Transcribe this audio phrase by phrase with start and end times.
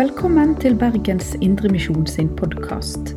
[0.00, 3.10] Velkommen til Bergens Indremisjon sin podkast.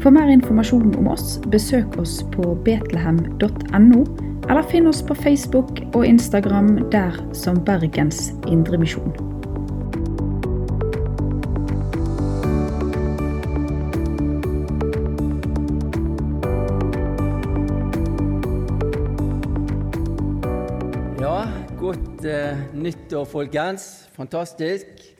[0.00, 3.98] For mer informasjon om oss, besøk oss på betlehem.no,
[4.48, 9.12] eller finn oss på Facebook og Instagram der som Bergens Indremisjon.
[21.20, 21.42] Ja,
[21.76, 24.08] godt eh, nyttår, folkens.
[24.16, 25.13] Fantastisk.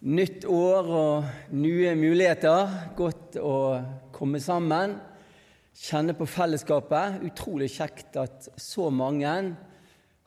[0.00, 2.70] Nytt år og nye muligheter.
[2.96, 3.56] Godt å
[4.16, 4.94] komme sammen.
[5.76, 7.18] Kjenne på fellesskapet.
[7.28, 9.28] Utrolig kjekt at så mange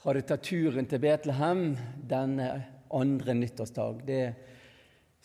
[0.04, 1.64] hadde tatt turen til Betlehem
[2.06, 2.52] denne
[2.94, 4.04] andre nyttårsdag.
[4.06, 4.22] Det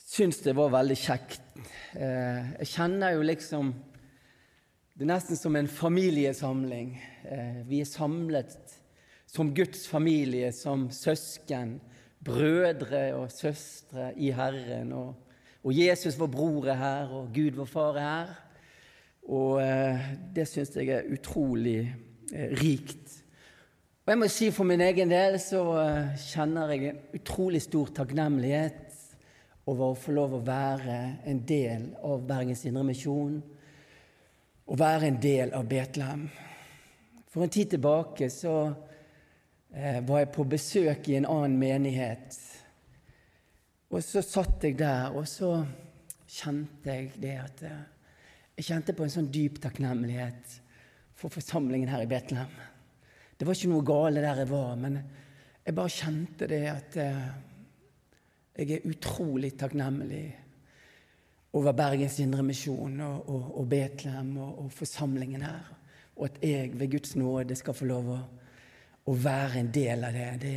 [0.01, 1.45] syns jeg var veldig kjekt.
[1.93, 3.75] Eh, jeg kjenner jo liksom
[4.97, 6.97] Det er nesten som en familiesamling.
[7.29, 8.57] Eh, vi er samlet
[9.29, 11.77] som Guds familie, som søsken,
[12.29, 14.93] brødre og søstre i Herren.
[14.93, 15.15] Og,
[15.65, 18.37] og Jesus vår bror er her, og Gud vår far er her.
[19.29, 21.81] Og eh, det syns jeg er utrolig
[22.33, 23.19] eh, rikt.
[24.07, 27.93] Og jeg må si For min egen del så eh, kjenner jeg en utrolig stor
[28.01, 28.87] takknemlighet
[29.69, 33.35] over å få lov å være en del av Bergens Indremisjon,
[34.69, 36.25] og være en del av Betlehem.
[37.29, 38.55] For en tid tilbake så
[39.71, 42.37] var jeg på besøk i en annen menighet.
[43.89, 45.63] Og så satt jeg der, og så
[46.29, 47.87] kjente jeg det at eh,
[48.59, 50.57] Jeg kjente på en sånn dyp takknemlighet
[51.15, 52.51] for forsamlingen her i Betlehem.
[53.39, 54.97] Det var ikke noe gale der jeg var, men
[55.63, 57.29] jeg bare kjente det at eh,
[58.59, 60.25] jeg er utrolig takknemlig
[61.55, 65.71] over Bergens Indremisjon og, og, og Betlehem og, og forsamlingen her.
[66.19, 68.19] Og at jeg ved Guds nåde skal få lov å
[69.09, 70.57] å være en del av det, det,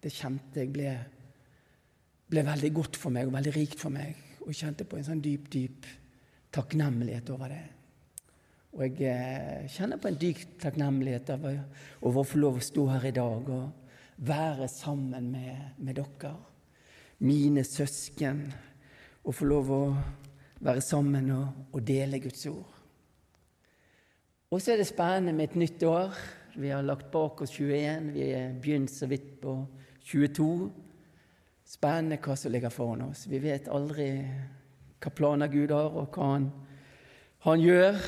[0.00, 0.94] det kjente jeg ble,
[2.30, 4.16] ble, veldig godt for meg og veldig rikt for meg.
[4.42, 5.88] Og jeg kjente på en sånn dyp, dyp
[6.54, 7.64] takknemlighet over det.
[8.74, 11.60] Og jeg eh, kjenner på en dyp takknemlighet over,
[12.02, 16.34] over å få lov å stå her i dag og være sammen med, med dere,
[17.24, 18.44] mine søsken,
[19.24, 19.82] og få lov å
[20.64, 22.72] være sammen og, og dele Guds ord.
[24.50, 26.14] Og så er det spennende med et nytt år.
[26.56, 29.56] Vi har lagt bak oss 21, vi er begynt så vidt på
[30.06, 30.68] 22.
[31.66, 33.24] Spennende hva som ligger foran oss.
[33.26, 34.06] Vi vet aldri
[35.02, 36.46] hva planer Gud har, og hva Han,
[37.48, 37.98] han gjør.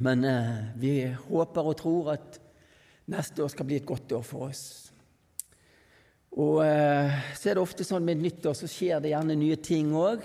[0.00, 2.40] Men eh, vi håper og tror at
[3.12, 4.64] neste år skal bli et godt år for oss.
[6.40, 9.92] Og eh, så er det ofte sånn med nyttår så skjer det gjerne nye ting
[9.92, 10.24] òg.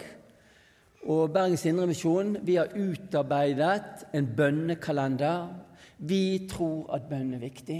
[1.11, 5.64] Og Bergens Indremisjon vi har utarbeidet en bønnekalender
[6.09, 7.79] vi tror at bønn er viktig.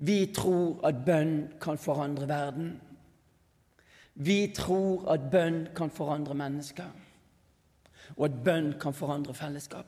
[0.00, 2.72] Vi tror at bønn kan forandre verden.
[4.14, 6.88] Vi tror at bønn kan forandre mennesker,
[8.16, 9.86] og at bønn kan forandre fellesskap.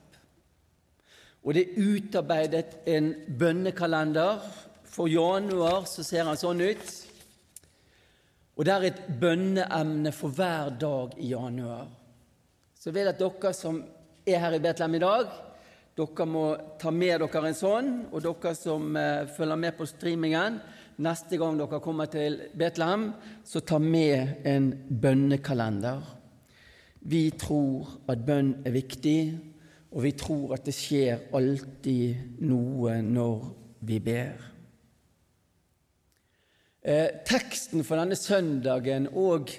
[1.43, 4.45] Og det er utarbeidet en bønnekalender.
[4.87, 6.93] For januar så ser han sånn ut.
[8.57, 11.89] Og det er et bønneemne for hver dag i januar.
[12.79, 13.81] Så jeg vil at dere som
[14.27, 15.33] er her i Betlehem i dag,
[15.99, 16.45] dere må
[16.81, 20.61] ta med dere en sånn, og dere som eh, følger med på streamingen,
[21.03, 23.11] neste gang dere kommer til Betlehem,
[23.45, 26.05] så ta med en bønnekalender.
[27.03, 29.19] Vi tror at bønn er viktig,
[29.93, 33.45] og vi tror at det skjer alltid noe når
[33.85, 34.49] vi ber.
[36.83, 39.53] Eh, teksten for denne søndagen og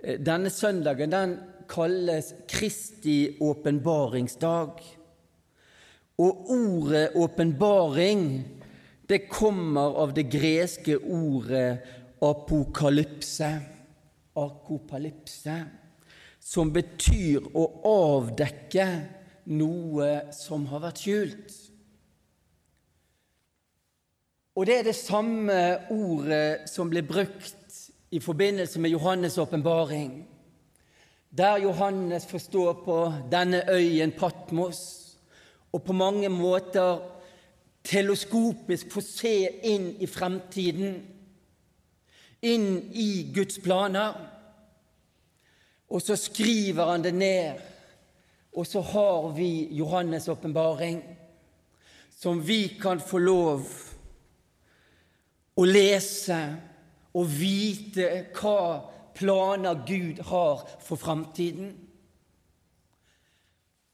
[0.00, 1.34] eh, denne søndagen den
[1.68, 4.78] kalles Kristi åpenbaringsdag.
[6.18, 8.44] Og ordet åpenbaring,
[9.08, 11.80] det kommer av det greske ordet
[12.22, 13.50] apokalypse,
[14.38, 15.56] akopalypse,
[16.40, 18.86] som betyr å avdekke
[19.50, 21.54] noe som har vært skjult.
[24.54, 25.58] Og det er det samme
[25.90, 27.80] ordet som ble brukt
[28.14, 30.22] i forbindelse med Johannes' åpenbaring,
[31.34, 32.98] der Johannes forstår på
[33.30, 35.03] denne øyen Patmos
[35.74, 37.00] og på mange måter
[37.84, 39.34] teleskopisk få se
[39.66, 41.00] inn i fremtiden,
[42.46, 44.14] inn i Guds planer.
[45.90, 47.58] Og så skriver han det ned,
[48.54, 51.02] og så har vi Johannes' åpenbaring,
[52.14, 53.66] som vi kan få lov
[55.58, 56.38] å lese
[57.14, 58.60] og vite hva
[59.14, 61.74] planer Gud har for framtiden.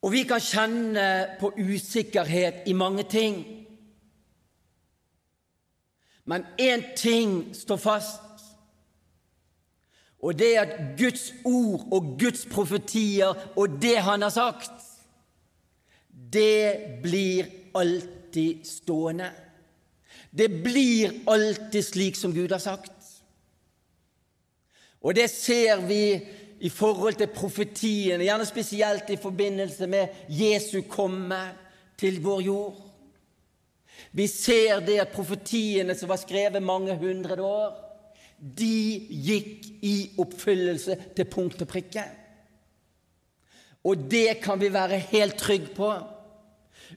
[0.02, 3.44] Og vi kan kjenne på usikkerhet i mange ting.
[6.24, 8.30] Men én ting står fast,
[10.20, 14.72] Og det er at Guds ord og Guds profetier og det han har sagt,
[16.32, 19.30] det blir alltid stående.
[20.30, 22.92] Det blir alltid slik som Gud har sagt.
[25.00, 26.20] Og det ser vi
[26.60, 31.40] i forhold til profetiene, gjerne spesielt i forbindelse med Jesu komme
[32.00, 32.80] til vår jord.
[34.12, 37.76] Vi ser det at profetiene som var skrevet mange hundre år,
[38.40, 42.04] de gikk i oppfyllelse til punkt og prikke.
[43.84, 45.90] Og det kan vi være helt trygge på,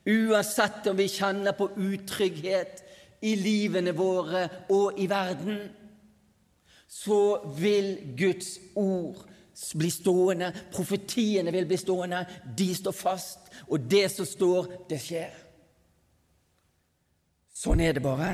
[0.04, 2.82] uansett om vi kjenner på utrygghet
[3.24, 5.62] i livene våre og i verden.
[6.88, 9.24] Så vil Guds ord
[9.78, 12.24] bli stående, profetiene vil bli stående,
[12.58, 15.40] de står fast, og det som står, det skjer.
[17.54, 18.34] Sånn er det bare.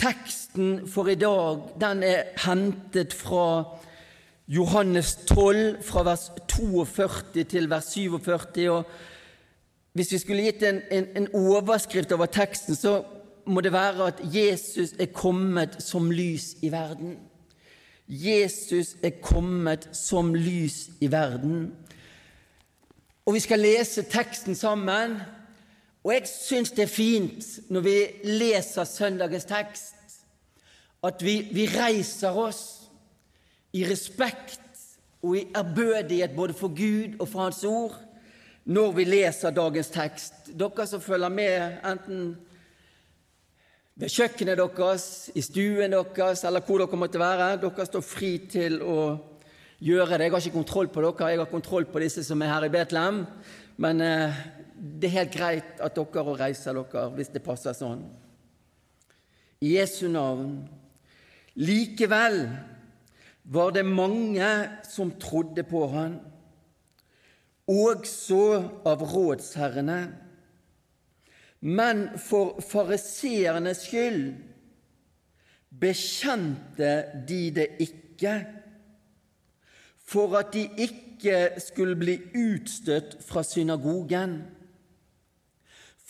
[0.00, 3.76] Teksten for i dag den er hentet fra
[4.50, 8.70] Johannes 12, fra vers 42 til vers 47.
[8.72, 8.84] og
[9.92, 13.02] Hvis vi skulle gitt en, en, en overskrift over teksten, så
[13.46, 17.18] må det være at Jesus er kommet som lys i verden.
[18.10, 21.70] Jesus er kommet som lys i verden.
[23.26, 25.20] Og vi skal lese teksten sammen.
[26.02, 27.96] Og jeg syns det er fint når vi
[28.26, 29.94] leser søndagens tekst,
[31.04, 32.90] at vi, vi reiser oss
[33.72, 34.58] i respekt
[35.22, 37.94] og i ærbødighet både for Gud og for Hans ord
[38.64, 40.34] når vi leser dagens tekst.
[40.58, 42.36] Dere som følger med, enten
[44.00, 45.04] ved kjøkkenet deres,
[45.36, 49.00] i stuen deres eller hvor dere måtte være, dere står fri til å
[49.80, 50.28] gjøre det.
[50.28, 52.72] Jeg har ikke kontroll på dere, jeg har kontroll på disse som er her i
[52.72, 53.26] Betlehem.
[53.80, 54.40] Men eh,
[54.72, 58.06] det er helt greit at dere reiser dere hvis det passer sånn.
[59.60, 60.62] I Jesu navn.
[61.60, 62.46] Likevel
[63.52, 64.48] var det mange
[64.88, 66.16] som trodde på han,
[67.68, 68.42] også
[68.88, 70.00] av rådsherrene.
[71.60, 74.22] Men for fariseernes skyld
[75.80, 76.94] bekjente
[77.28, 78.38] de det ikke,
[80.06, 84.40] for at de ikke skulle bli utstøtt fra synagogen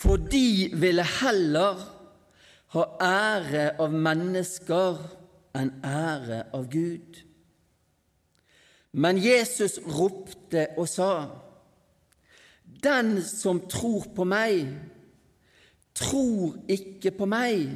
[0.01, 1.81] for de ville heller
[2.73, 5.01] ha ære av mennesker
[5.61, 7.19] enn ære av Gud.
[8.97, 11.13] Men Jesus ropte og sa,
[12.65, 14.71] Den som tror på meg,
[15.95, 17.71] tror ikke på meg,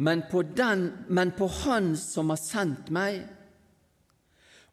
[0.00, 3.20] men på, den, men på Han som har sendt meg.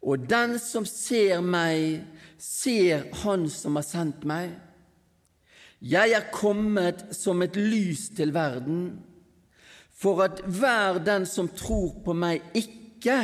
[0.01, 2.05] Og den som ser meg,
[2.37, 4.53] ser Han som har sendt meg.
[5.81, 9.03] Jeg er kommet som et lys til verden,
[9.93, 13.19] for at hver den som tror på meg, ikke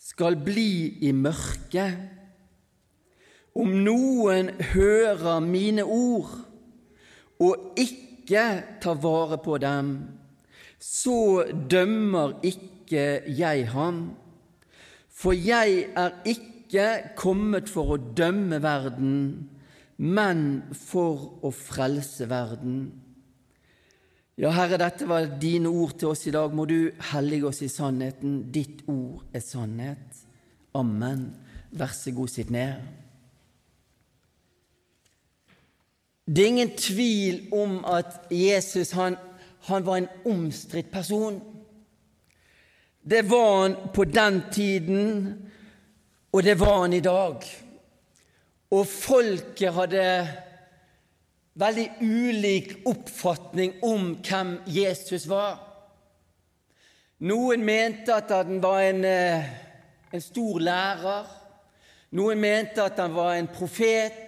[0.00, 1.98] skal bli i mørket.
[3.58, 6.47] Om noen hører mine ord
[7.38, 8.44] og ikke
[8.82, 9.92] tar vare på dem,
[10.78, 14.02] så dømmer ikke jeg ham.
[15.08, 19.14] For jeg er ikke kommet for å dømme verden,
[19.98, 20.42] men
[20.78, 22.78] for å frelse verden.
[24.38, 26.52] Ja, Herre, dette var dine ord til oss i dag.
[26.54, 28.44] Må du hellige oss i sannheten.
[28.54, 30.20] Ditt ord er sannhet.
[30.78, 31.32] Amen.
[31.74, 32.78] Vær så god, sitt ned.
[36.28, 39.16] Det er ingen tvil om at Jesus han,
[39.64, 41.40] han var en omstridt person.
[43.10, 45.38] Det var han på den tiden,
[46.32, 47.44] og det var han i dag.
[48.70, 50.04] Og folket hadde
[51.58, 55.56] veldig ulik oppfatning om hvem Jesus var.
[57.24, 59.48] Noen mente at han var en, eh,
[60.12, 61.24] en stor lærer.
[62.12, 64.27] Noen mente at han var en profet.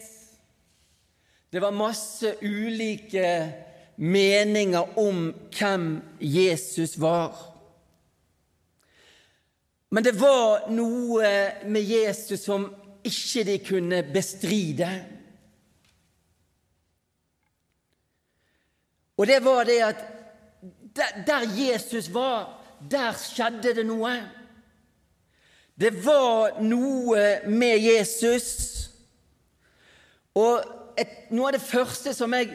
[1.52, 3.52] Det var masse ulike
[3.97, 7.35] meninger om hvem Jesus var.
[9.90, 11.33] Men det var noe
[11.66, 12.69] med Jesus som
[13.04, 14.90] ikke de kunne bestride.
[19.19, 20.07] Og det var det at
[21.26, 22.47] der, Jesus var,
[22.90, 24.14] der skjedde det noe.
[25.80, 28.50] Det var noe med Jesus.
[30.35, 32.52] Og et, noe av det første som jeg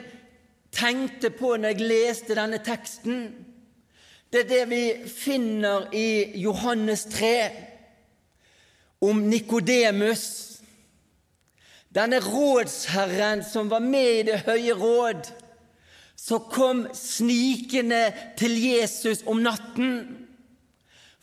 [0.75, 3.29] tenkte på når jeg leste denne teksten,
[4.33, 7.37] det er det vi finner i Johannes 3
[9.05, 10.25] om Nikodemus,
[11.95, 15.29] denne rådsherren som var med i Det høye råd,
[16.19, 18.09] som kom snikende
[18.39, 19.91] til Jesus om natten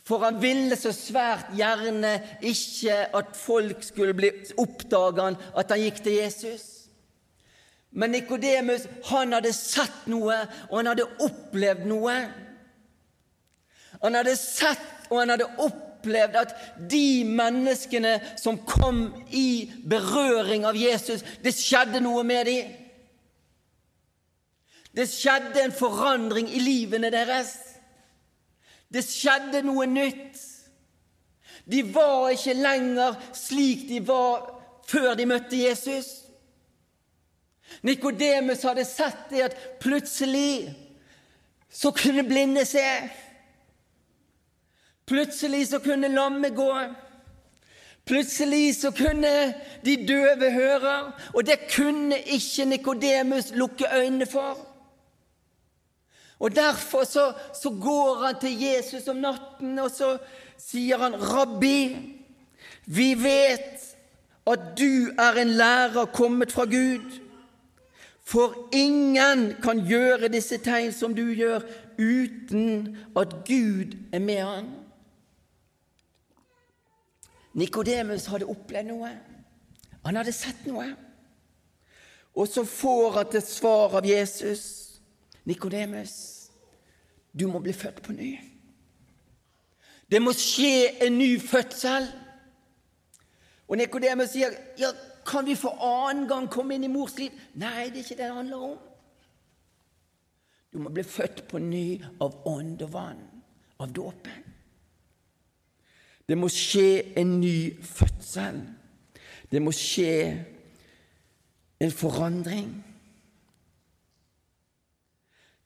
[0.03, 6.01] For han ville så svært gjerne ikke at folk skulle bli oppdaga at han gikk
[6.03, 6.82] til Jesus.
[7.93, 12.15] Men Nikodemus han hadde sett noe, og han hadde opplevd noe.
[14.01, 16.53] Han hadde sett og han hadde opplevd at
[16.89, 22.71] de menneskene som kom i berøring av Jesus, det skjedde noe med dem.
[24.93, 27.55] Det skjedde en forandring i livene deres.
[28.93, 30.41] Det skjedde noe nytt.
[31.65, 34.49] De var ikke lenger slik de var
[34.89, 36.22] før de møtte Jesus.
[37.81, 40.73] Nikodemus hadde sett det at plutselig
[41.73, 42.85] så kunne blinde se.
[45.05, 46.69] Plutselig så kunne lamme gå.
[48.05, 49.53] Plutselig så kunne
[49.85, 54.57] de døve høre, og det kunne ikke Nikodemus lukke øynene for.
[56.39, 60.17] Og Derfor så, så, går han til Jesus om natten, og så
[60.59, 61.97] sier han, 'Rabbi,
[62.85, 63.79] vi vet
[64.47, 67.22] at du er en lærer kommet fra Gud.'
[68.23, 71.65] For ingen kan gjøre disse tegn som du gjør,
[71.99, 74.69] uten at Gud er med han.
[77.53, 79.11] Nikodemus hadde opplevd noe.
[80.05, 80.87] Han hadde sett noe.
[82.33, 84.63] Og så får han til svar av Jesus.
[85.45, 86.15] Nikodemus,
[87.35, 88.31] du må bli født på ny.
[90.09, 92.07] Det må skje en ny fødsel.
[93.67, 94.91] Og Nikodemus sier, ja,
[95.25, 97.35] kan vi for annen gang komme inn i mors liv?
[97.59, 98.77] Nei, det er ikke det det handler om.
[100.73, 103.21] Du må bli født på ny av ånd og vann,
[103.79, 104.47] av dåpen.
[106.25, 108.61] Det må skje en ny fødsel.
[109.51, 110.15] Det må skje
[111.83, 112.71] en forandring.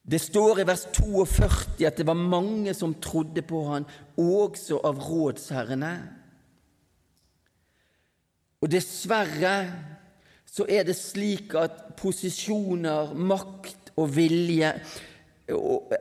[0.08, 3.88] Det står i vers 42 at det var mange som trodde på han,
[4.18, 5.96] også av rådsherrene.
[8.62, 9.56] Og dessverre
[10.48, 14.72] så er det slik at posisjoner, makt og vilje
[15.54, 15.94] og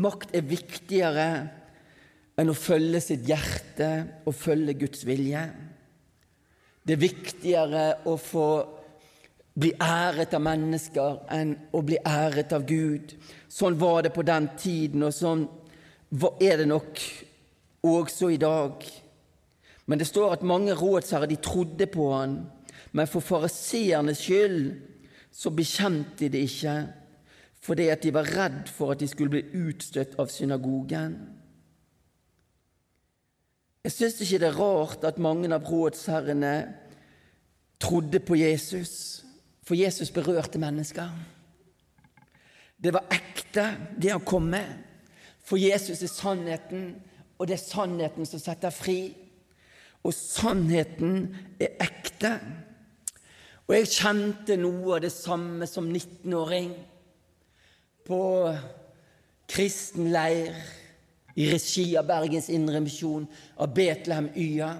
[0.00, 1.26] Makt er viktigere
[2.36, 3.88] enn å følge sitt hjerte
[4.24, 5.42] og følge Guds vilje.
[6.86, 8.48] Det er viktigere å få
[9.56, 13.14] bli æret av mennesker enn å bli æret av Gud.
[13.48, 15.46] Sånn var det på den tiden, og sånn
[16.40, 17.00] er det nok
[17.84, 18.84] også i dag.
[19.86, 22.40] Men det står at mange rådsherrer de trodde på han,
[22.92, 24.60] men for fariseernes skyld
[25.32, 26.76] så bekjente de det ikke,
[27.62, 31.16] fordi at de var redd for at de skulle bli utstøtt av synagogen.
[33.86, 36.54] Jeg syns ikke det er rart at mange av rådsherrene
[37.78, 39.22] trodde på Jesus.
[39.66, 41.10] For Jesus berørte mennesker.
[42.82, 43.68] Det var ekte,
[44.02, 44.66] det han kom med.
[45.46, 46.88] For Jesus er sannheten,
[47.38, 49.14] og det er sannheten som setter fri.
[50.06, 52.36] Og sannheten er ekte.
[53.66, 56.70] Og jeg kjente noe av det samme som 19-åring
[58.06, 58.20] på
[59.50, 60.54] kristen leir
[61.36, 63.26] i regi av Bergens Indremisjon
[63.58, 64.76] av Betlehem Y-a.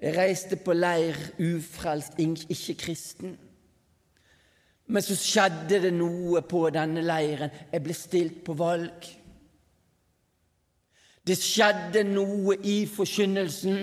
[0.00, 3.36] Jeg reiste på leir ufrelst, ikke kristen.
[4.90, 7.52] Men så skjedde det noe på denne leiren.
[7.70, 9.06] Jeg ble stilt på valg.
[11.30, 13.76] Det skjedde noe i forkynnelsen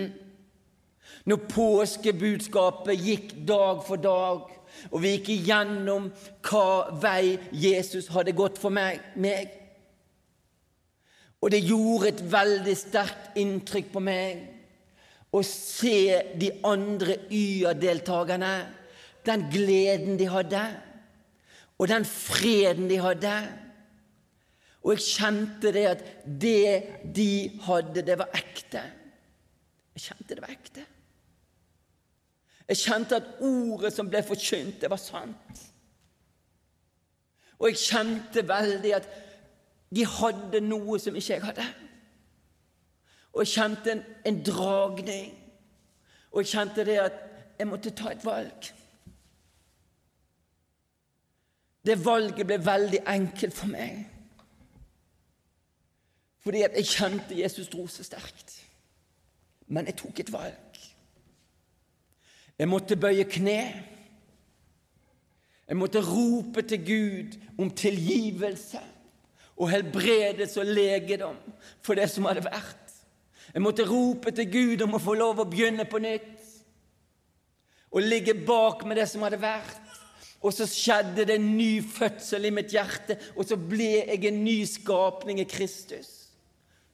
[1.31, 4.49] når påskebudskapet gikk dag for dag,
[4.91, 6.09] og vi gikk igjennom
[6.43, 8.99] hva vei Jesus hadde gått for meg.
[9.15, 9.47] meg.
[11.39, 14.43] Og det gjorde et veldig sterkt inntrykk på meg
[15.31, 18.55] å se de andre YA-deltakerne,
[19.23, 20.65] den gleden de hadde
[21.77, 23.33] og den freden de hadde.
[24.87, 26.67] Og jeg kjente det at det
[27.15, 27.31] de
[27.65, 28.83] hadde, det var ekte.
[29.97, 30.85] Jeg kjente det var ekte.
[32.69, 35.65] Jeg kjente at ordet som ble forkynt, det var sant.
[37.59, 39.11] Og jeg kjente veldig at
[39.91, 41.67] de hadde noe som ikke jeg hadde.
[43.35, 45.31] Og jeg kjente en, en dragning.
[46.31, 47.23] Og jeg kjente det at
[47.59, 48.73] jeg måtte ta et valg.
[51.83, 54.05] Det valget ble veldig enkelt for meg.
[56.47, 58.53] Fordi jeg kjente Jesus dro så sterkt.
[59.67, 60.77] Men jeg tok et valg.
[62.55, 63.57] Jeg måtte bøye kne.
[65.67, 68.79] Jeg måtte rope til Gud om tilgivelse
[69.57, 71.35] og helbredelse og legedom
[71.83, 72.95] for det som hadde vært.
[73.51, 76.45] Jeg måtte rope til Gud om å få lov å begynne på nytt
[77.91, 79.83] og ligge bak med det som hadde vært.
[80.39, 84.45] Og så skjedde det en ny fødsel i mitt hjerte, og så ble jeg en
[84.45, 86.16] ny skapning i Kristus.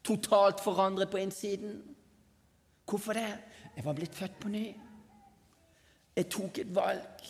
[0.03, 1.77] Totalt forandret på innsiden.
[2.89, 3.29] Hvorfor det?
[3.75, 4.65] Jeg var blitt født på ny.
[6.15, 7.23] Jeg tok et valg.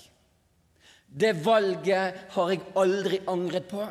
[1.20, 3.86] Det valget har jeg aldri angret på.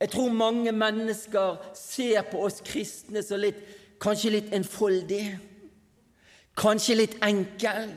[0.00, 3.60] Jeg tror mange mennesker ser på oss kristne så litt,
[4.02, 5.24] kanskje litt enfoldig,
[6.58, 7.92] kanskje litt enkel.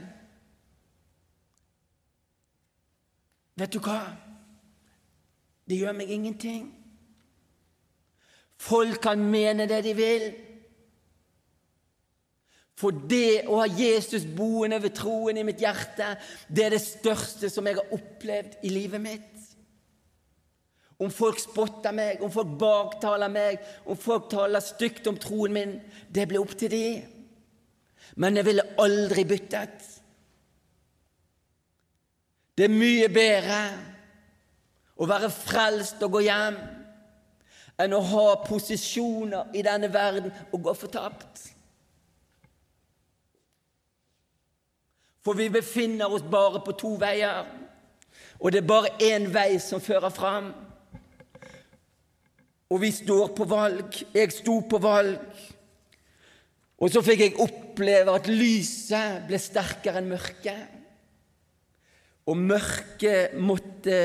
[3.57, 3.99] Vet du hva?
[5.65, 6.67] Det gjør meg ingenting.
[8.61, 10.25] Folk kan mene det de vil.
[12.75, 16.11] For det å ha Jesus boende ved troen i mitt hjerte,
[16.47, 19.31] det er det største som jeg har opplevd i livet mitt.
[20.99, 25.75] Om folk spotter meg, om folk baktaler meg, om folk taler stygt om troen min,
[26.07, 26.85] det blir opp til de.
[28.19, 29.89] Men jeg ville aldri byttet.
[32.55, 33.59] Det er mye bedre
[34.95, 36.59] å være frelst og gå hjem
[37.81, 41.49] enn å ha posisjoner i denne verden og gå fortapt.
[45.25, 47.47] For vi befinner oss bare på to veier,
[48.39, 50.51] og det er bare én vei som fører fram.
[52.69, 53.99] Og vi står på valg.
[54.13, 55.21] Jeg sto på valg.
[56.75, 60.73] Og så fikk jeg oppleve at lyset ble sterkere enn mørket.
[62.27, 63.99] Og mørket måtte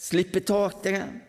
[0.00, 1.25] slippe taket.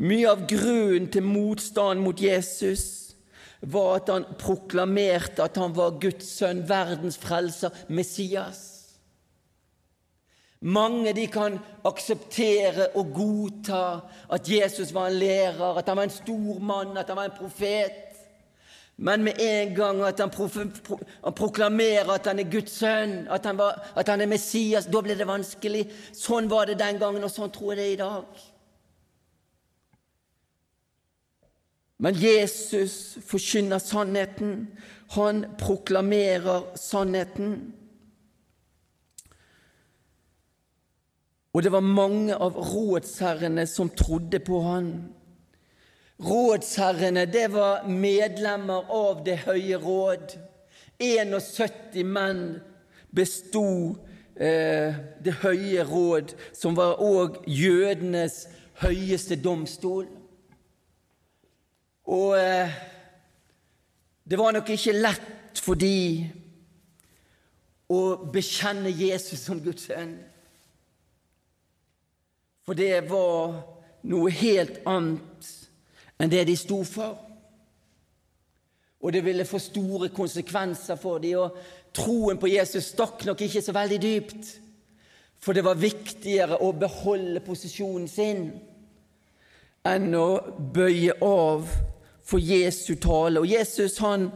[0.00, 3.12] Mye av grunnen til motstand mot Jesus
[3.60, 8.62] var at han proklamerte at han var Guds sønn, verdens frelser, Messias.
[10.60, 11.56] Mange de kan
[11.88, 13.84] akseptere og godta
[14.32, 17.36] at Jesus var en lærer, at han var en stor mann, at han var en
[17.36, 18.06] profet.
[18.96, 23.46] Men med en gang at han, pro han proklamerer at han er Guds sønn, at
[23.48, 25.86] han, var, at han er Messias, da blir det vanskelig.
[26.12, 28.44] Sånn var det den gangen, og sånn tror jeg det er i dag.
[32.00, 34.66] Men Jesus forkynner sannheten.
[35.10, 37.72] Han proklamerer sannheten.
[41.52, 44.92] Og det var mange av rådsherrene som trodde på han.
[46.24, 50.38] Rådsherrene det var medlemmer av Det høye råd.
[51.00, 52.60] 71 menn
[53.12, 53.66] besto
[54.36, 58.46] eh, Det høye råd, som var òg jødenes
[58.80, 60.06] høyeste domstol.
[62.10, 62.72] Og eh,
[64.26, 66.26] det var nok ikke lett for de
[67.90, 70.16] å bekjenne Jesus som Guds sønn.
[72.66, 73.56] For det var
[74.10, 75.50] noe helt annet
[76.20, 77.16] enn det de sto for.
[79.00, 81.56] Og det ville få store konsekvenser for dem, og
[81.96, 84.50] troen på Jesus stakk nok ikke så veldig dypt.
[85.40, 88.50] For det var viktigere å beholde posisjonen sin
[89.88, 90.28] enn å
[90.74, 91.64] bøye av
[92.30, 93.42] for Jesu tale.
[93.42, 94.30] Og Jesus han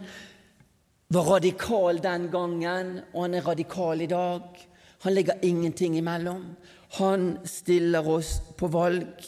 [1.14, 4.66] var radikal den gangen, og han er radikal i dag.
[5.04, 6.56] Han legger ingenting imellom.
[6.98, 9.24] Han stiller oss på valg.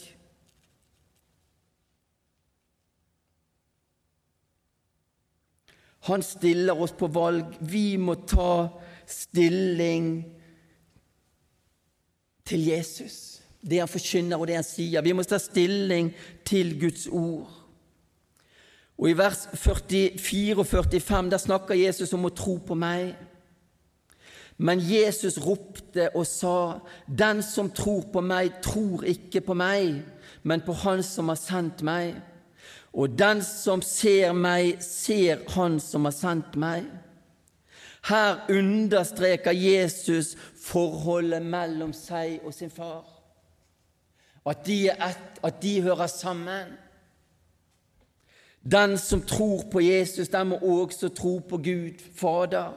[6.06, 7.56] Han stiller oss på valg.
[7.60, 8.68] Vi må ta
[9.06, 10.10] stilling
[12.46, 13.42] til Jesus.
[13.60, 15.02] Det han forkynner, og det han sier.
[15.02, 16.12] Vi må ta stilling
[16.46, 17.55] til Guds ord.
[18.98, 23.14] Og I vers 44 og 45 der snakker Jesus om å tro på meg.
[24.56, 30.02] Men Jesus ropte og sa, 'Den som tror på meg, tror ikke på meg,
[30.42, 32.22] men på Han som har sendt meg.'
[32.92, 36.90] 'Og den som ser meg, ser Han som har sendt meg.'
[38.08, 43.04] Her understreker Jesus forholdet mellom seg og sin far.
[44.46, 46.76] At de ett, at de hører sammen.
[48.72, 52.74] Den som tror på Jesus, den må også tro på Gud Fader.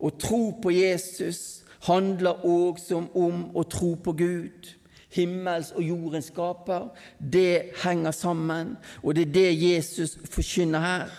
[0.00, 4.70] Å tro på Jesus handler også om å tro på Gud.
[5.10, 6.88] Himmels og jordens skaper.
[7.18, 11.14] Det henger sammen, og det er det Jesus forkynner her.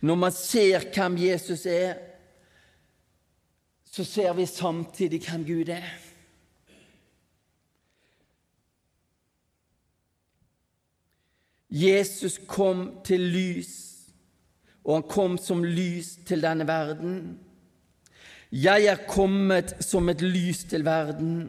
[0.00, 1.94] Når man ser hvem Jesus er,
[3.84, 6.03] så ser vi samtidig hvem Gud er.
[11.74, 13.72] Jesus kom til lys,
[14.84, 17.16] og han kom som lys til denne verden.
[18.54, 21.48] Jeg er kommet som et lys til verden,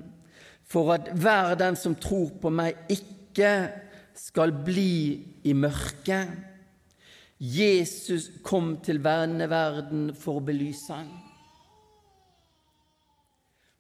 [0.65, 3.51] for at hver den som tror på meg, ikke
[4.17, 6.31] skal bli i mørket.
[7.37, 11.13] Jesus kom til denne verden for å belyse den.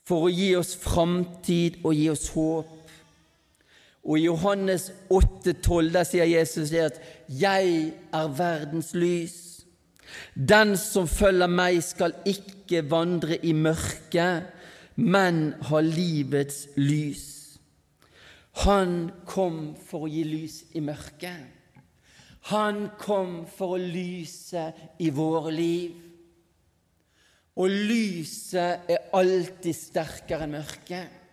[0.05, 2.74] For å gi oss framtid og gi oss håp.
[4.05, 9.65] Og i Johannes 8,12 der sier Jesus at 'Jeg er verdens lys'.
[10.35, 14.43] Den som følger meg, skal ikke vandre i mørket,
[14.95, 17.59] men ha livets lys.
[18.63, 21.51] Han kom for å gi lys i mørket.
[22.51, 25.91] Han kom for å lyse i våre liv.
[27.55, 31.24] Og lyset er alltid sterkere enn mørket.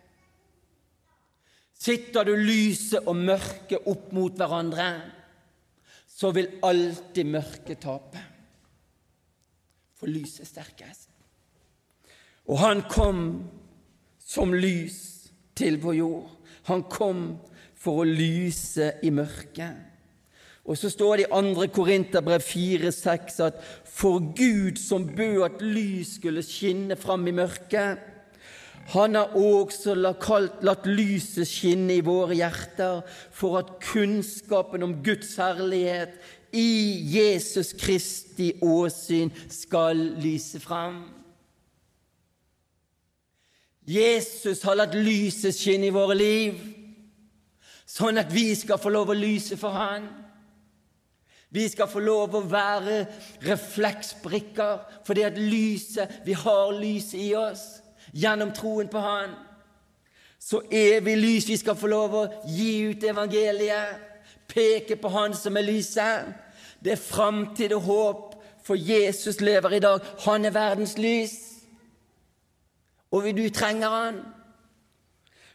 [1.83, 4.87] Sitter du lyset og mørket opp mot hverandre,
[6.07, 8.21] så vil alltid mørket tape.
[9.99, 11.09] For lyset er sterkest.
[12.47, 13.23] Og han kom
[14.19, 14.99] som lys
[15.55, 16.29] til vår jord.
[16.69, 17.25] Han kom
[17.75, 19.89] for å lyse i mørket.
[20.63, 21.67] Og så står det i 2.
[21.75, 23.59] Korinterbrev 4,6 at
[23.91, 28.12] for Gud som bød at lys skulle skinne fram i mørket,
[28.91, 36.17] han har også latt lyset skinne i våre hjerter for at kunnskapen om Guds herlighet
[36.53, 40.99] i Jesus Kristi åsyn skal lyse frem.
[43.87, 46.59] Jesus har latt lyset skinne i våre liv,
[47.87, 50.05] sånn at vi skal få lov å lyse for Han.
[51.53, 53.03] Vi skal få lov å være
[53.45, 57.82] refleksbrikker fordi at lyset, vi har lyset i oss
[58.13, 59.35] gjennom troen på Han.
[60.39, 63.99] Så evig lys vi skal få lov å gi ut evangeliet,
[64.47, 66.33] peke på Han som er lyset.
[66.83, 68.29] Det er framtid og håp,
[68.63, 70.03] for Jesus lever i dag.
[70.25, 71.35] Han er verdens lys.
[73.11, 74.21] Og du trenger Han.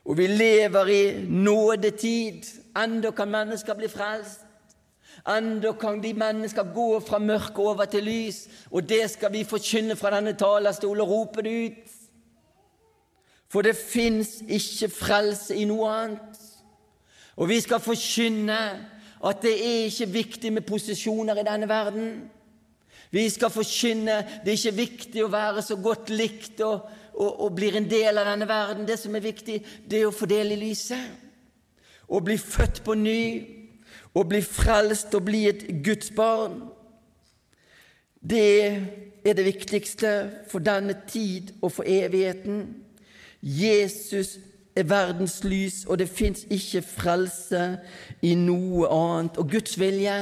[0.04, 2.44] Og vi lever i nådetid.
[2.76, 4.44] Enda kan mennesker bli frelst.
[5.28, 9.96] Enda kan de mennesker gå fra mørke over til lys, og det skal vi forkynne
[9.96, 11.97] fra denne talerstol og rope det ut.
[13.48, 16.40] For det fins ikke frelse i noe annet.
[17.38, 18.58] Og vi skal forkynne
[19.18, 22.10] at det er ikke viktig med posisjoner i denne verden.
[23.10, 26.84] Vi skal forkynne det er ikke viktig å være så godt likt og,
[27.14, 28.86] og, og blir en del av denne verden.
[28.86, 31.24] Det som er viktig, det er å fordele lyset.
[32.08, 33.22] Å bli født på ny
[34.18, 36.60] å bli frelst og bli et Guds barn.
[38.18, 38.48] Det
[39.24, 40.12] er det viktigste
[40.50, 42.64] for denne tid og for evigheten.
[43.42, 44.38] Jesus
[44.76, 47.78] er verdens lys, og det fins ikke frelse
[48.22, 49.38] i noe annet.
[49.38, 50.18] Og Guds vilje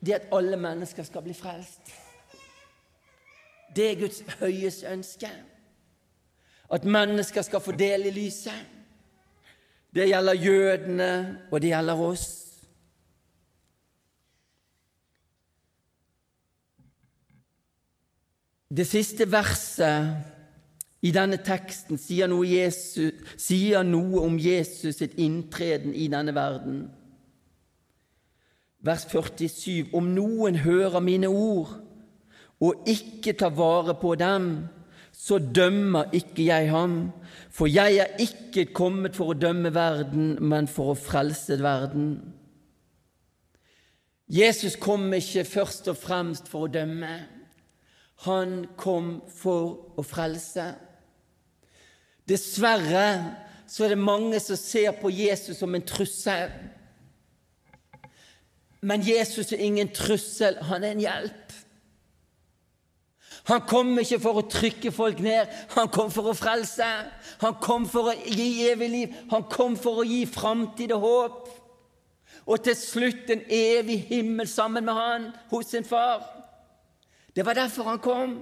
[0.00, 1.90] det er at alle mennesker skal bli frelst.
[3.76, 5.30] Det er Guds høyeste ønske.
[6.72, 8.66] At mennesker skal få del i lyset.
[9.94, 12.26] Det gjelder jødene, og det gjelder oss.
[18.76, 20.37] Det siste verset
[21.02, 26.88] i denne teksten sier noe, Jesus, sier noe om Jesus sitt inntreden i denne verden.
[28.82, 31.76] Vers 47.: Om noen hører mine ord
[32.58, 34.66] og ikke tar vare på dem,
[35.12, 37.10] så dømmer ikke jeg ham,
[37.50, 42.12] for jeg er ikke kommet for å dømme verden, men for å frelse verden.
[44.28, 47.14] Jesus kom ikke først og fremst for å dømme.
[48.26, 50.68] Han kom for å frelse.
[52.28, 53.36] Dessverre
[53.68, 56.52] så er det mange som ser på Jesus som en trussel.
[58.80, 61.54] Men Jesus er ingen trussel, han er en hjelp.
[63.48, 66.88] Han kom ikke for å trykke folk ned, han kom for å frelse.
[67.40, 71.48] Han kom for å gi evig liv, han kom for å gi framtid og håp.
[72.48, 76.24] Og til slutt en evig himmel sammen med han hos sin far.
[77.36, 78.38] Det var derfor han kom.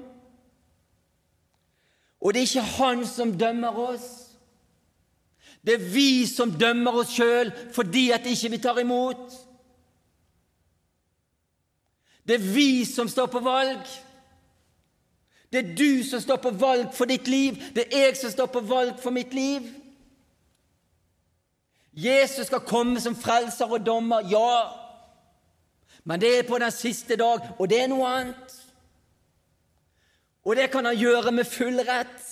[2.21, 4.07] Og det er ikke han som dømmer oss.
[5.67, 9.33] Det er vi som dømmer oss sjøl fordi at ikke vi tar imot.
[12.27, 13.83] Det er vi som står på valg.
[15.53, 17.59] Det er du som står på valg for ditt liv.
[17.75, 19.67] Det er jeg som står på valg for mitt liv.
[21.97, 24.69] Jesus skal komme som frelser og dommer, ja.
[26.05, 28.59] Men det er på den siste dag, og det er noe annet.
[30.47, 32.27] Og det kan han gjøre med full rett.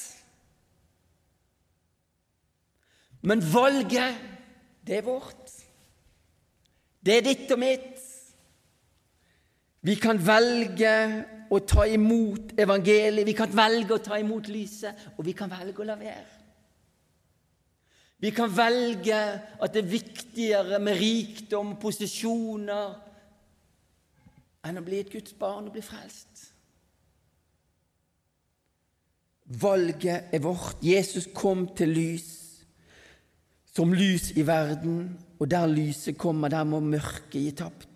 [3.27, 4.21] Men valget,
[4.87, 5.51] det er vårt.
[7.05, 8.05] Det er ditt og mitt.
[9.85, 10.93] Vi kan velge
[11.53, 15.83] å ta imot evangeliet, vi kan velge å ta imot lyset, og vi kan velge
[15.83, 16.31] å la være.
[18.25, 19.19] Vi kan velge
[19.61, 22.95] at det er viktigere med rikdom, posisjoner,
[24.65, 26.54] enn å bli et Guds barn og bli frelst.
[29.45, 30.79] Valget er vårt.
[30.83, 32.29] Jesus kom til lys,
[33.75, 37.91] som lys i verden, og der lyset kommer, der må mørket gi tapt.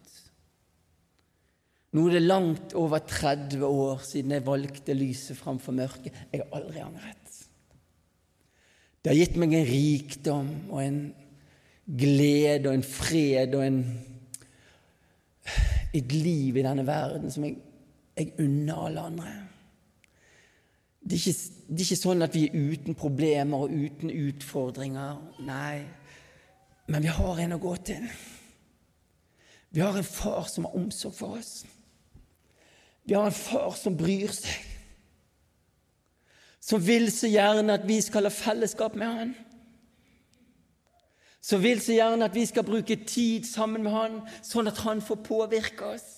[1.97, 6.13] Nå er det langt over 30 år siden jeg valgte lyset framfor mørket.
[6.33, 7.39] Jeg har aldri angret.
[9.01, 11.01] Det har gitt meg en rikdom og en
[11.89, 13.79] glede og en fred og en,
[15.97, 17.57] et liv i denne verden som jeg,
[18.19, 19.31] jeg unner alle andre.
[21.09, 25.15] Det er, ikke, det er, ikke, sånn at vi er uten problemer og uten utfordringer.
[25.41, 25.87] Nei,
[26.85, 28.05] men vi har en å gå til.
[29.73, 31.63] Vi har en far som har omsorg for oss.
[33.09, 34.67] Vi har en far som bryr seg,
[36.61, 39.31] som vil så gjerne at vi skal ha fellesskap med han.
[41.41, 45.01] Som vil så gjerne at vi skal bruke tid sammen med han, sånn at han
[45.01, 46.11] får påvirke oss.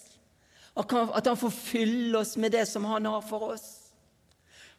[0.75, 3.80] At han får fylle oss med det som han har for oss.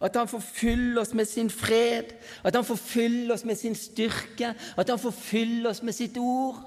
[0.01, 3.75] At han får fylle oss med sin fred, at han får fylle oss med sin
[3.75, 6.57] styrke, at han får fylle oss med sitt ord,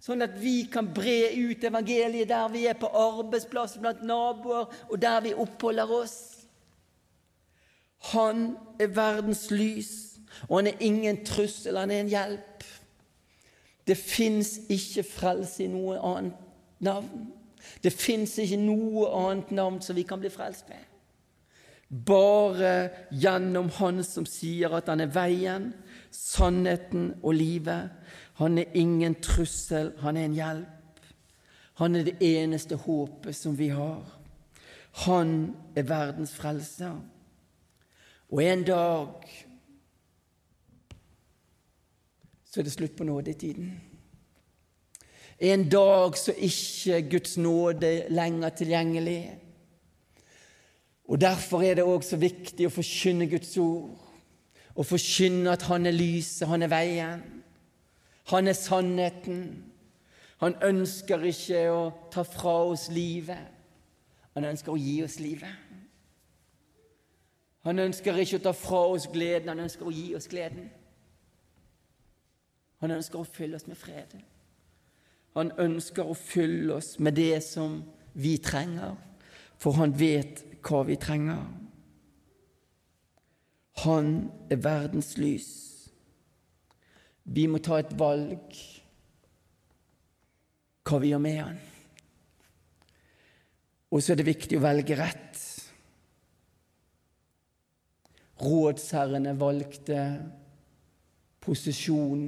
[0.00, 4.96] sånn at vi kan bre ut evangeliet der vi er på arbeidsplass, blant naboer, og
[5.02, 6.16] der vi oppholder oss.
[8.14, 9.92] Han er verdens lys,
[10.48, 12.64] og han er ingen trussel, han er en hjelp.
[13.86, 17.28] Det fins ikke frelse i noe annet navn.
[17.84, 20.89] Det fins ikke noe annet navn som vi kan bli frelst med.
[21.90, 25.72] Bare gjennom Han som sier at han er veien,
[26.14, 27.90] sannheten og livet.
[28.38, 31.02] Han er ingen trussel, han er en hjelp.
[31.82, 34.04] Han er det eneste håpet som vi har.
[35.06, 36.98] Han er verdens frelser.
[38.30, 39.26] Og en dag
[42.50, 43.70] så er det slutt på nådetiden.
[45.40, 49.22] En dag så er ikke Guds nåde lenger tilgjengelig.
[51.10, 53.98] Og Derfor er det òg så viktig å forkynne Guds ord,
[54.78, 57.24] Å forkynne at Han er lyset, Han er veien,
[58.30, 59.42] Han er sannheten.
[60.40, 61.80] Han ønsker ikke å
[62.12, 63.42] ta fra oss livet,
[64.32, 65.52] han ønsker å gi oss livet.
[67.68, 70.70] Han ønsker ikke å ta fra oss gleden, han ønsker å gi oss gleden.
[72.80, 74.14] Han ønsker å fylle oss med fred.
[75.36, 77.82] Han ønsker å fylle oss med det som
[78.16, 78.96] vi trenger,
[79.60, 81.42] for han vet hva vi trenger.
[83.84, 85.50] Han er verdens lys.
[87.24, 88.56] Vi må ta et valg
[90.88, 91.58] hva vi gjør med han.
[93.90, 95.38] Og så er det viktig å velge rett.
[98.40, 99.98] Rådsherrene valgte
[101.44, 102.22] posisjon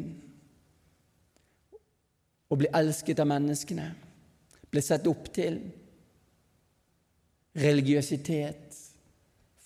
[2.53, 3.87] å bli elsket av menneskene,
[4.69, 5.61] ble sett opp til
[7.59, 8.79] religiøsitet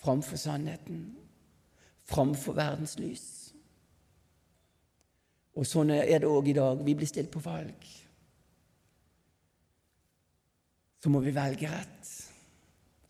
[0.00, 1.16] framfor sannheten,
[2.06, 3.26] framfor verdens lys.
[5.56, 6.82] Og sånn er det òg i dag.
[6.84, 7.86] Vi blir stilt på valg.
[11.00, 12.12] Så må vi velge rett.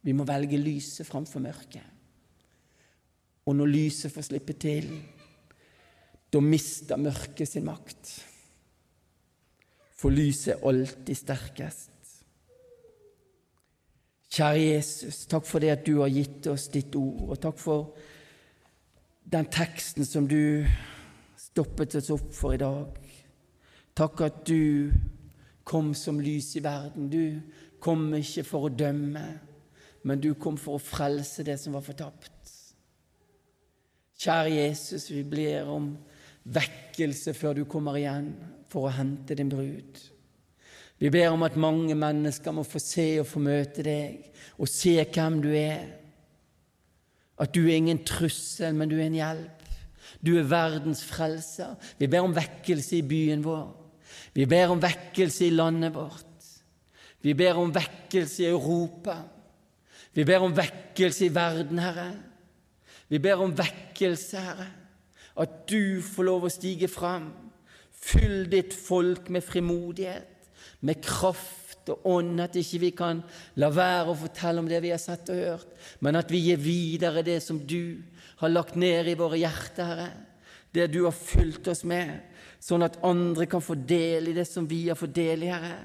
[0.06, 1.94] Vi må velge lyset framfor mørket.
[3.46, 4.88] Og når lyset får slippe til,
[6.30, 8.12] da mister mørket sin makt.
[9.96, 11.95] For lyset er alltid sterkest.
[14.32, 17.92] Kjære Jesus, takk for det at du har gitt oss ditt ord, og takk for
[19.26, 20.66] den teksten som du
[21.38, 22.98] stoppet oss opp for i dag.
[23.96, 24.92] Takk at du
[25.66, 27.08] kom som lys i verden.
[27.10, 27.40] Du
[27.82, 29.24] kom ikke for å dømme,
[30.06, 32.32] men du kom for å frelse det som var fortapt.
[34.16, 35.90] Kjære Jesus, vi ber om
[36.46, 38.30] vekkelse før du kommer igjen
[38.70, 39.98] for å hente din brud.
[40.98, 44.96] Vi ber om at mange mennesker må få se og få møte deg og se
[45.04, 45.90] hvem du er.
[47.36, 49.64] At du er ingen trussel, men du er en hjelp.
[50.24, 51.74] Du er verdens frelser.
[51.98, 53.66] Vi ber om vekkelse i byen vår.
[54.32, 56.24] Vi ber om vekkelse i landet vårt.
[57.20, 59.18] Vi ber om vekkelse i Europa.
[60.16, 62.08] Vi ber om vekkelse i verden, Herre.
[63.08, 64.70] Vi ber om vekkelse, Herre.
[65.36, 67.28] At du får lov å stige fram.
[67.92, 70.35] Fyll ditt folk med frimodighet
[70.86, 73.22] med kraft og ånd, at ikke vi kan
[73.60, 76.60] la være å fortelle om det vi har sett og hørt, men at vi gir
[76.62, 78.02] videre det som du
[78.40, 80.08] har lagt ned i våre hjerter, Herre.
[80.74, 82.10] Det du har fylt oss med,
[82.60, 85.78] sånn at andre kan få del i det som vi har fått del i, Herre.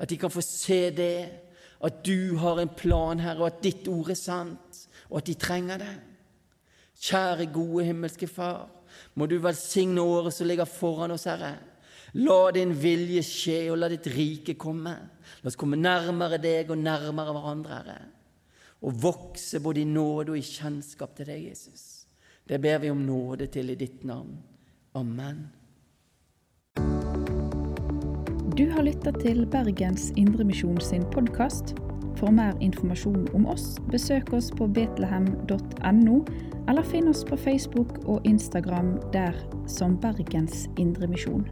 [0.00, 1.28] At de kan få se det,
[1.86, 5.36] at du har en plan, Herre, og at ditt ord er sant, og at de
[5.38, 5.94] trenger det.
[7.06, 8.66] Kjære, gode himmelske Far,
[9.14, 11.54] må du velsigne året som ligger foran oss, Herre.
[12.16, 14.94] La din vilje skje, og la ditt rike komme.
[15.42, 17.98] La oss komme nærmere deg og nærmere hverandre, Herre.
[18.86, 22.06] Og vokse både i nåde og i kjennskap til deg, Jesus.
[22.46, 24.38] Det ber vi om nåde til i ditt navn.
[24.96, 25.48] Amen.
[28.56, 31.74] Du har lytta til Bergens Indremisjon sin podkast.
[32.16, 36.16] For mer informasjon om oss, besøk oss på betlehem.no,
[36.64, 39.36] eller finn oss på Facebook og Instagram der
[39.68, 41.44] som Bergens Indremisjon.